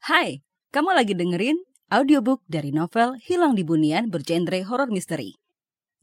Hai, 0.00 0.40
kamu 0.72 0.96
lagi 0.96 1.12
dengerin 1.12 1.60
audiobook 1.92 2.40
dari 2.48 2.72
novel 2.72 3.20
Hilang 3.20 3.52
di 3.52 3.68
Bunian 3.68 4.08
bergenre 4.08 4.64
horor 4.64 4.88
misteri. 4.88 5.36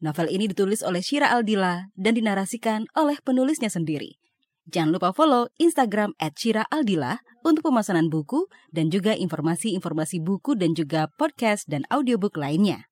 Novel 0.05 0.29
ini 0.29 0.46
ditulis 0.46 0.85
oleh 0.85 1.01
Shira 1.01 1.33
Aldila 1.33 1.89
dan 1.97 2.13
dinarasikan 2.13 2.86
oleh 2.94 3.18
penulisnya 3.25 3.73
sendiri. 3.73 4.21
Jangan 4.70 4.94
lupa 4.94 5.18
follow 5.18 5.49
Instagram 5.57 6.13
at 6.21 6.38
Shira 6.38 6.70
Aldila 6.70 7.25
untuk 7.41 7.73
pemesanan 7.73 8.13
buku 8.13 8.46
dan 8.70 8.94
juga 8.94 9.18
informasi-informasi 9.18 10.21
buku 10.21 10.54
dan 10.54 10.77
juga 10.77 11.09
podcast 11.18 11.66
dan 11.66 11.82
audiobook 11.89 12.38
lainnya. 12.38 12.86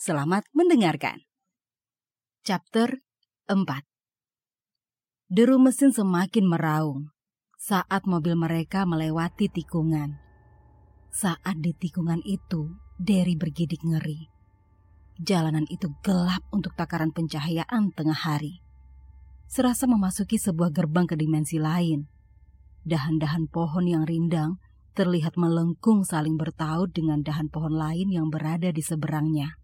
Selamat 0.00 0.48
mendengarkan. 0.56 1.20
Chapter 2.48 3.04
4 3.44 3.60
Deru 5.28 5.60
mesin 5.60 5.92
semakin 5.92 6.48
meraung 6.48 7.12
saat 7.60 8.08
mobil 8.08 8.32
mereka 8.32 8.88
melewati 8.88 9.52
tikungan. 9.52 10.25
Saat 11.16 11.64
di 11.64 11.72
tikungan 11.72 12.20
itu, 12.28 12.76
Derry 13.00 13.40
bergidik 13.40 13.80
ngeri. 13.80 14.28
Jalanan 15.16 15.64
itu 15.72 15.88
gelap 16.04 16.44
untuk 16.52 16.76
takaran 16.76 17.08
pencahayaan 17.08 17.88
tengah 17.96 18.20
hari. 18.20 18.60
Serasa 19.48 19.88
memasuki 19.88 20.36
sebuah 20.36 20.76
gerbang 20.76 21.08
ke 21.08 21.16
dimensi 21.16 21.56
lain. 21.56 22.04
Dahan-dahan 22.84 23.48
pohon 23.48 23.88
yang 23.88 24.04
rindang 24.04 24.60
terlihat 24.92 25.40
melengkung 25.40 26.04
saling 26.04 26.36
bertaut 26.36 26.92
dengan 26.92 27.24
dahan 27.24 27.48
pohon 27.48 27.72
lain 27.72 28.12
yang 28.12 28.28
berada 28.28 28.68
di 28.68 28.84
seberangnya. 28.84 29.56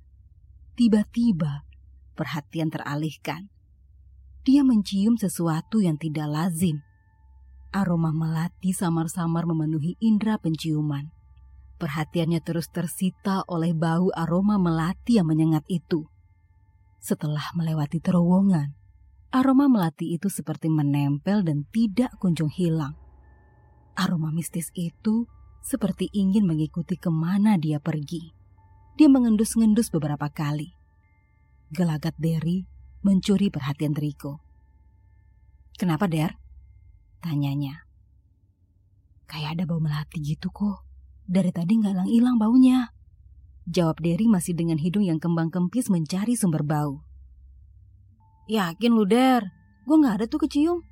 Tiba-tiba, 0.72 1.68
perhatian 2.16 2.72
teralihkan. 2.72 3.52
Dia 4.48 4.64
mencium 4.64 5.20
sesuatu 5.20 5.84
yang 5.84 6.00
tidak 6.00 6.32
lazim. 6.32 6.80
Aroma 7.76 8.08
melati 8.08 8.72
samar-samar 8.72 9.44
memenuhi 9.44 10.00
indera 10.00 10.40
penciuman. 10.40 11.20
Perhatiannya 11.82 12.38
terus 12.46 12.70
tersita 12.70 13.42
oleh 13.50 13.74
bau 13.74 14.14
aroma 14.14 14.54
melati 14.54 15.18
yang 15.18 15.26
menyengat 15.26 15.66
itu. 15.66 16.06
Setelah 17.02 17.42
melewati 17.58 17.98
terowongan, 17.98 18.78
aroma 19.34 19.66
melati 19.66 20.14
itu 20.14 20.30
seperti 20.30 20.70
menempel 20.70 21.42
dan 21.42 21.66
tidak 21.74 22.14
kunjung 22.22 22.54
hilang. 22.54 22.94
Aroma 23.98 24.30
mistis 24.30 24.70
itu 24.78 25.26
seperti 25.58 26.06
ingin 26.14 26.46
mengikuti 26.46 26.94
ke 26.94 27.10
mana 27.10 27.58
dia 27.58 27.82
pergi. 27.82 28.30
Dia 28.94 29.10
mengendus-ngendus 29.10 29.90
beberapa 29.90 30.30
kali. 30.30 30.70
Gelagat 31.74 32.14
Derry 32.14 32.62
mencuri 33.02 33.50
perhatian 33.50 33.98
Riko. 33.98 34.38
Kenapa, 35.74 36.06
Der? 36.06 36.38
Tanyanya. 37.18 37.90
Kayak 39.26 39.58
ada 39.58 39.62
bau 39.66 39.82
melati 39.82 40.22
gitu 40.22 40.46
kok. 40.54 40.91
Dari 41.26 41.50
tadi 41.54 41.78
nggak 41.78 41.92
hilang-hilang 41.94 42.36
baunya. 42.38 42.90
Jawab 43.70 44.02
Derry 44.02 44.26
masih 44.26 44.58
dengan 44.58 44.78
hidung 44.78 45.06
yang 45.06 45.22
kembang 45.22 45.48
kempis 45.48 45.86
mencari 45.86 46.34
sumber 46.34 46.66
bau. 46.66 47.06
Yakin 48.50 48.90
lu, 48.90 49.06
Der? 49.06 49.46
Gue 49.86 49.96
nggak 50.02 50.22
ada 50.22 50.24
tuh 50.26 50.42
kecium. 50.42 50.82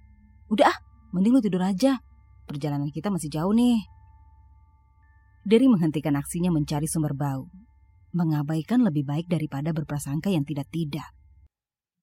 Udah 0.51 0.71
ah, 0.71 0.79
mending 1.11 1.35
lu 1.35 1.43
tidur 1.43 1.63
aja. 1.67 1.99
Perjalanan 2.47 2.91
kita 2.91 3.11
masih 3.11 3.31
jauh 3.31 3.51
nih. 3.51 3.83
Derry 5.47 5.67
menghentikan 5.67 6.15
aksinya 6.15 6.55
mencari 6.55 6.87
sumber 6.87 7.15
bau. 7.15 7.51
Mengabaikan 8.15 8.83
lebih 8.83 9.07
baik 9.07 9.27
daripada 9.31 9.71
berprasangka 9.71 10.31
yang 10.31 10.47
tidak-tidak. 10.47 11.07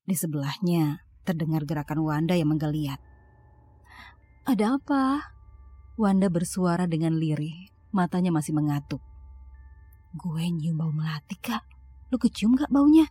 Di 0.07 0.15
sebelahnya 0.15 1.03
terdengar 1.27 1.67
gerakan 1.67 1.99
Wanda 2.07 2.35
yang 2.35 2.55
menggeliat. 2.55 2.99
Ada 4.47 4.79
apa? 4.79 5.35
Wanda 5.99 6.31
bersuara 6.31 6.87
dengan 6.87 7.19
lirih, 7.19 7.67
matanya 7.97 8.29
masih 8.29 8.53
mengatuk. 8.53 9.01
Gue 10.13 10.45
nyium 10.45 10.77
bau 10.77 10.93
melati, 10.93 11.33
Kak. 11.41 11.65
Lu 12.13 12.21
kecium 12.21 12.53
gak 12.53 12.69
baunya? 12.69 13.09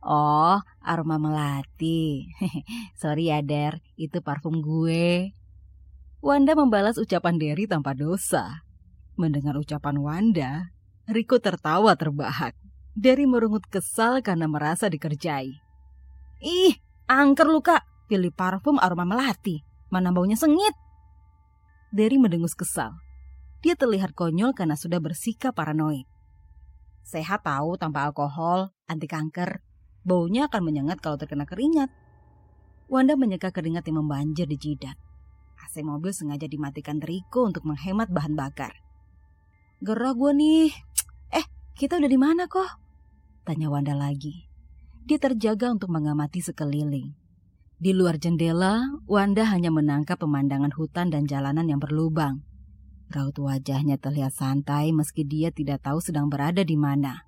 Oh, 0.00 0.62
aroma 0.80 1.18
melati. 1.18 2.30
Sorry 3.00 3.34
ya, 3.34 3.42
Der. 3.42 3.82
Itu 3.98 4.22
parfum 4.22 4.62
gue. 4.62 5.34
Wanda 6.20 6.52
membalas 6.52 7.00
ucapan 7.00 7.40
Derry 7.40 7.64
tanpa 7.64 7.96
dosa. 7.96 8.64
Mendengar 9.16 9.56
ucapan 9.56 9.96
Wanda, 10.00 10.52
Riko 11.08 11.40
tertawa 11.40 11.96
terbahak. 11.96 12.52
Derry 12.92 13.24
merungut 13.24 13.64
kesal 13.68 14.20
karena 14.20 14.44
merasa 14.44 14.92
dikerjai. 14.92 15.48
Ih, 16.44 16.74
angker 17.08 17.48
lu 17.48 17.64
kak, 17.64 17.84
pilih 18.08 18.32
parfum 18.36 18.76
aroma 18.76 19.08
melati. 19.08 19.64
Mana 19.88 20.12
baunya 20.12 20.36
sengit? 20.36 20.76
Derry 21.88 22.20
mendengus 22.20 22.52
kesal. 22.52 22.92
Dia 23.60 23.76
terlihat 23.76 24.16
konyol 24.16 24.56
karena 24.56 24.72
sudah 24.72 25.04
bersikap 25.04 25.52
paranoid. 25.52 26.08
Sehat 27.04 27.44
tahu 27.44 27.76
tanpa 27.76 28.08
alkohol, 28.08 28.72
anti 28.88 29.04
kanker. 29.04 29.60
Baunya 30.00 30.48
akan 30.48 30.62
menyengat 30.64 31.04
kalau 31.04 31.20
terkena 31.20 31.44
keringat. 31.44 31.92
Wanda 32.88 33.14
menyeka 33.20 33.52
keringat 33.52 33.84
yang 33.84 34.00
membanjir 34.00 34.48
di 34.48 34.56
jidat. 34.56 34.96
AC 35.60 35.84
mobil 35.84 36.10
sengaja 36.10 36.48
dimatikan 36.48 37.04
Riko 37.04 37.44
untuk 37.44 37.68
menghemat 37.68 38.08
bahan 38.08 38.32
bakar. 38.32 38.72
Gerah 39.84 40.16
gue 40.16 40.32
nih. 40.32 40.72
Eh, 41.36 41.46
kita 41.76 42.00
udah 42.00 42.10
di 42.10 42.20
mana 42.20 42.48
kok? 42.48 42.80
Tanya 43.44 43.68
Wanda 43.68 43.92
lagi. 43.92 44.48
Dia 45.04 45.20
terjaga 45.20 45.68
untuk 45.72 45.92
mengamati 45.92 46.40
sekeliling. 46.40 47.12
Di 47.80 47.92
luar 47.96 48.20
jendela, 48.20 48.88
Wanda 49.08 49.48
hanya 49.48 49.72
menangkap 49.72 50.20
pemandangan 50.20 50.72
hutan 50.76 51.08
dan 51.12 51.24
jalanan 51.24 51.64
yang 51.68 51.80
berlubang. 51.80 52.44
Raut 53.10 53.34
wajahnya 53.42 53.98
terlihat 53.98 54.30
santai 54.30 54.94
meski 54.94 55.26
dia 55.26 55.50
tidak 55.50 55.82
tahu 55.82 55.98
sedang 55.98 56.30
berada 56.30 56.62
di 56.62 56.78
mana. 56.78 57.26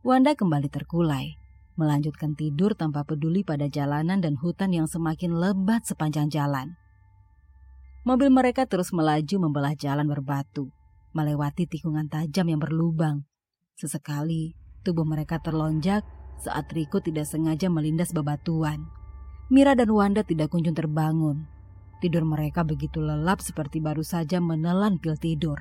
Wanda 0.00 0.32
kembali 0.32 0.72
terkulai, 0.72 1.36
melanjutkan 1.76 2.32
tidur 2.32 2.72
tanpa 2.72 3.04
peduli 3.04 3.44
pada 3.44 3.68
jalanan 3.68 4.24
dan 4.24 4.40
hutan 4.40 4.72
yang 4.72 4.88
semakin 4.88 5.36
lebat 5.36 5.84
sepanjang 5.84 6.32
jalan. 6.32 6.72
Mobil 8.08 8.32
mereka 8.32 8.64
terus 8.64 8.96
melaju 8.96 9.36
membelah 9.44 9.76
jalan 9.76 10.08
berbatu, 10.08 10.72
melewati 11.12 11.68
tikungan 11.68 12.08
tajam 12.08 12.48
yang 12.48 12.56
berlubang. 12.56 13.28
Sesekali, 13.76 14.56
tubuh 14.88 15.04
mereka 15.04 15.36
terlonjak 15.36 16.00
saat 16.40 16.72
Riko 16.72 17.04
tidak 17.04 17.28
sengaja 17.28 17.68
melindas 17.68 18.16
bebatuan. 18.16 18.88
Mira 19.52 19.76
dan 19.76 19.92
Wanda 19.92 20.24
tidak 20.24 20.48
kunjung 20.48 20.72
terbangun. 20.72 21.44
Tidur 22.00 22.24
mereka 22.24 22.64
begitu 22.64 23.04
lelap 23.04 23.44
seperti 23.44 23.84
baru 23.84 24.00
saja 24.00 24.40
menelan 24.40 24.96
pil 24.96 25.20
tidur. 25.20 25.60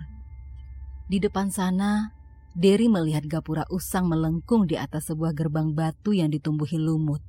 Di 1.11 1.19
depan 1.19 1.51
sana, 1.51 2.16
Derry 2.55 2.88
melihat 2.88 3.27
gapura 3.27 3.67
usang 3.69 4.07
melengkung 4.07 4.66
di 4.66 4.79
atas 4.79 5.11
sebuah 5.11 5.35
gerbang 5.35 5.75
batu 5.75 6.16
yang 6.16 6.31
ditumbuhi 6.31 6.79
lumut. 6.79 7.22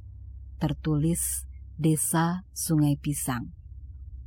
Tertulis 0.62 1.44
Desa 1.75 2.47
Sungai 2.54 2.94
Pisang. 2.97 3.50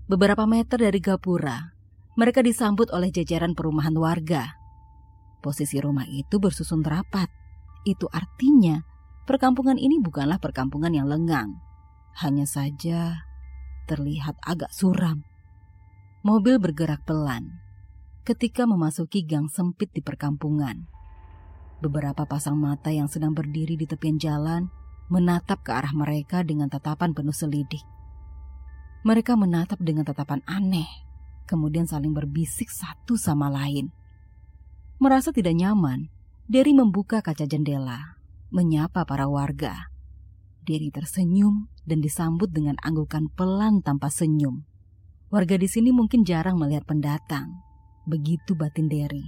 Beberapa 0.05 0.43
meter 0.43 0.83
dari 0.83 0.99
gapura, 0.99 1.73
mereka 2.13 2.43
disambut 2.43 2.91
oleh 2.91 3.09
jajaran 3.09 3.55
perumahan 3.55 3.95
warga. 3.95 4.53
Posisi 5.39 5.79
rumah 5.79 6.05
itu 6.11 6.37
bersusun 6.37 6.83
rapat. 6.83 7.31
Itu 7.87 8.11
artinya 8.11 8.83
perkampungan 9.25 9.79
ini 9.79 9.97
bukanlah 10.03 10.37
perkampungan 10.43 10.91
yang 10.91 11.07
lengang. 11.07 11.55
Hanya 12.19 12.45
saja 12.45 13.25
terlihat 13.85 14.39
agak 14.43 14.71
suram. 14.71 15.23
Mobil 16.23 16.59
bergerak 16.59 17.03
pelan 17.03 17.59
ketika 18.23 18.63
memasuki 18.63 19.27
gang 19.27 19.51
sempit 19.51 19.91
di 19.91 19.99
perkampungan. 19.99 20.87
Beberapa 21.83 22.23
pasang 22.23 22.55
mata 22.55 22.87
yang 22.87 23.11
sedang 23.11 23.35
berdiri 23.35 23.75
di 23.75 23.83
tepian 23.83 24.15
jalan 24.15 24.71
menatap 25.11 25.67
ke 25.67 25.75
arah 25.75 25.91
mereka 25.91 26.39
dengan 26.47 26.71
tatapan 26.71 27.11
penuh 27.11 27.35
selidik. 27.35 27.83
Mereka 29.03 29.35
menatap 29.35 29.83
dengan 29.83 30.07
tatapan 30.07 30.39
aneh, 30.47 30.87
kemudian 31.43 31.83
saling 31.83 32.15
berbisik 32.15 32.71
satu 32.71 33.19
sama 33.19 33.51
lain. 33.51 33.91
Merasa 35.03 35.35
tidak 35.35 35.59
nyaman, 35.59 36.07
Derry 36.47 36.71
membuka 36.71 37.19
kaca 37.19 37.43
jendela 37.43 38.15
menyapa 38.53 39.03
para 39.03 39.25
warga. 39.25 39.89
Derry 40.63 40.93
tersenyum 40.93 41.67
dan 41.83 41.99
disambut 41.99 42.51
dengan 42.51 42.79
anggukan 42.83 43.27
pelan 43.33 43.83
tanpa 43.83 44.07
senyum. 44.07 44.63
Warga 45.33 45.57
di 45.57 45.65
sini 45.65 45.89
mungkin 45.89 46.21
jarang 46.21 46.61
melihat 46.61 46.85
pendatang. 46.85 47.49
Begitu 48.05 48.53
batin 48.53 48.85
Derry. 48.85 49.25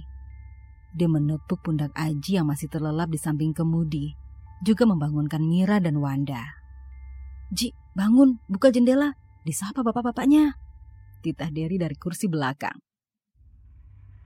Dia 0.96 1.10
menepuk 1.10 1.60
pundak 1.60 1.92
Aji 1.92 2.40
yang 2.40 2.48
masih 2.48 2.70
terlelap 2.72 3.12
di 3.12 3.18
samping 3.20 3.52
kemudi, 3.52 4.16
juga 4.64 4.88
membangunkan 4.88 5.42
Mira 5.44 5.76
dan 5.82 6.00
Wanda. 6.00 6.40
Ji, 7.52 7.74
bangun, 7.92 8.40
buka 8.48 8.72
jendela, 8.72 9.12
disapa 9.44 9.84
bapak-bapaknya. 9.84 10.56
Titah 11.20 11.50
Derry 11.50 11.76
dari 11.76 11.98
kursi 11.98 12.30
belakang. 12.30 12.78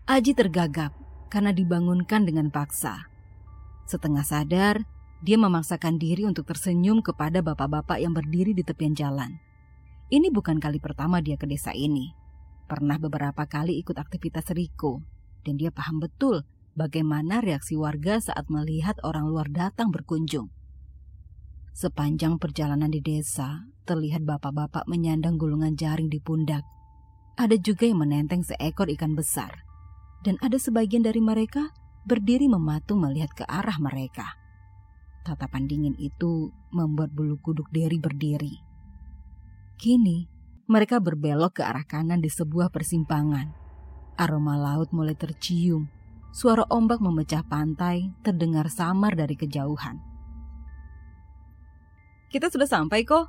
Aji 0.06 0.36
tergagap 0.36 0.92
karena 1.30 1.54
dibangunkan 1.54 2.26
dengan 2.26 2.50
paksa. 2.52 3.08
Setengah 3.86 4.22
sadar, 4.26 4.84
dia 5.20 5.36
memaksakan 5.36 6.00
diri 6.00 6.24
untuk 6.24 6.48
tersenyum 6.48 7.04
kepada 7.04 7.44
bapak-bapak 7.44 8.00
yang 8.00 8.16
berdiri 8.16 8.56
di 8.56 8.64
tepian 8.64 8.96
jalan. 8.96 9.36
Ini 10.08 10.32
bukan 10.32 10.56
kali 10.56 10.80
pertama 10.80 11.20
dia 11.20 11.36
ke 11.36 11.44
desa 11.44 11.76
ini. 11.76 12.16
Pernah 12.66 12.96
beberapa 12.96 13.44
kali 13.44 13.76
ikut 13.84 14.00
aktivitas 14.00 14.48
Riko, 14.56 15.04
dan 15.44 15.60
dia 15.60 15.68
paham 15.68 16.00
betul 16.00 16.48
bagaimana 16.72 17.44
reaksi 17.44 17.76
warga 17.76 18.16
saat 18.16 18.48
melihat 18.48 18.96
orang 19.04 19.28
luar 19.28 19.52
datang 19.52 19.92
berkunjung. 19.92 20.48
Sepanjang 21.76 22.40
perjalanan 22.40 22.90
di 22.90 23.04
desa, 23.04 23.68
terlihat 23.84 24.24
bapak-bapak 24.24 24.88
menyandang 24.88 25.36
gulungan 25.36 25.76
jaring 25.76 26.08
di 26.08 26.18
pundak. 26.18 26.64
Ada 27.36 27.60
juga 27.60 27.86
yang 27.86 28.02
menenteng 28.02 28.42
seekor 28.42 28.88
ikan 28.96 29.14
besar. 29.14 29.64
Dan 30.20 30.36
ada 30.44 30.60
sebagian 30.60 31.00
dari 31.00 31.22
mereka 31.24 31.72
berdiri 32.04 32.48
mematung 32.48 33.00
melihat 33.00 33.32
ke 33.32 33.44
arah 33.48 33.80
mereka. 33.80 34.39
Tatapan 35.20 35.68
dingin 35.68 35.96
itu 36.00 36.48
membuat 36.72 37.12
bulu 37.12 37.36
kuduk 37.40 37.68
Derry 37.68 38.00
berdiri. 38.00 38.56
Kini, 39.76 40.28
mereka 40.70 41.02
berbelok 41.02 41.60
ke 41.60 41.62
arah 41.66 41.84
kanan 41.84 42.22
di 42.22 42.30
sebuah 42.30 42.70
persimpangan. 42.70 43.52
Aroma 44.16 44.54
laut 44.54 44.92
mulai 44.94 45.16
tercium. 45.16 45.88
Suara 46.30 46.62
ombak 46.70 47.02
memecah 47.02 47.42
pantai 47.42 48.14
terdengar 48.22 48.70
samar 48.70 49.18
dari 49.18 49.34
kejauhan. 49.34 49.98
Kita 52.30 52.46
sudah 52.46 52.70
sampai 52.70 53.02
kok, 53.02 53.26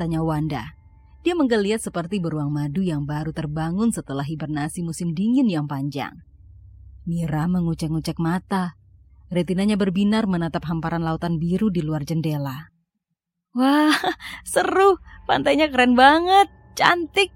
tanya 0.00 0.24
Wanda. 0.24 0.72
Dia 1.20 1.36
menggeliat 1.36 1.84
seperti 1.84 2.16
beruang 2.16 2.48
madu 2.48 2.80
yang 2.80 3.04
baru 3.04 3.36
terbangun 3.36 3.92
setelah 3.92 4.24
hibernasi 4.24 4.80
musim 4.80 5.12
dingin 5.12 5.44
yang 5.52 5.68
panjang. 5.68 6.24
Mira 7.04 7.44
mengucek-ngucek 7.44 8.16
mata. 8.16 8.79
Retinanya 9.30 9.78
berbinar 9.78 10.26
menatap 10.26 10.66
hamparan 10.66 11.06
lautan 11.06 11.38
biru 11.38 11.70
di 11.70 11.80
luar 11.80 12.02
jendela. 12.02 12.74
Wah, 13.54 13.94
seru. 14.52 14.98
Pantainya 15.30 15.70
keren 15.70 15.94
banget. 15.94 16.50
Cantik. 16.74 17.30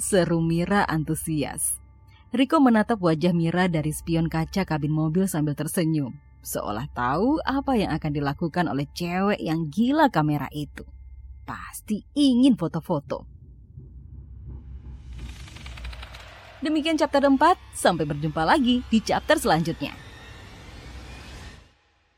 Seru 0.00 0.40
Mira 0.40 0.88
antusias. 0.88 1.80
Riko 2.32 2.60
menatap 2.60 3.00
wajah 3.00 3.36
Mira 3.36 3.68
dari 3.68 3.92
spion 3.92 4.28
kaca 4.32 4.64
kabin 4.64 4.92
mobil 4.92 5.28
sambil 5.28 5.56
tersenyum 5.56 6.16
seolah 6.46 6.86
tahu 6.94 7.42
apa 7.42 7.74
yang 7.74 7.90
akan 7.90 8.14
dilakukan 8.14 8.70
oleh 8.70 8.86
cewek 8.94 9.42
yang 9.42 9.66
gila 9.66 10.06
kamera 10.14 10.46
itu. 10.54 10.86
Pasti 11.42 12.06
ingin 12.14 12.54
foto-foto. 12.54 13.26
Demikian 16.62 16.96
chapter 16.96 17.20
4, 17.20 17.36
sampai 17.74 18.06
berjumpa 18.06 18.42
lagi 18.46 18.80
di 18.88 18.98
chapter 19.02 19.36
selanjutnya. 19.36 20.05